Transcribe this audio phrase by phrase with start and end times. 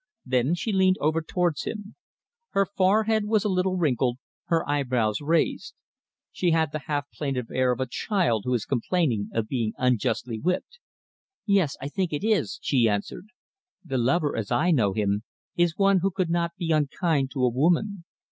[0.25, 1.93] Then she leaned over towards him.
[2.53, 5.75] Her forehead was a little wrinkled, her eyebrows raised.
[6.31, 10.39] She had the half plaintive air of a child who is complaining of being unjustly
[10.39, 10.79] whipped.
[11.45, 11.77] "Yes!
[11.79, 13.27] I think it is," she answered.
[13.85, 15.21] "The lover, as I know him,
[15.55, 18.03] is one who could not be unkind to a woman.